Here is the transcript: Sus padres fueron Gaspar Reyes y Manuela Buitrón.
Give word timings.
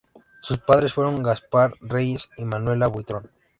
Sus 0.41 0.57
padres 0.57 0.93
fueron 0.95 1.21
Gaspar 1.21 1.75
Reyes 1.79 2.31
y 2.35 2.43
Manuela 2.43 2.87
Buitrón. 2.87 3.29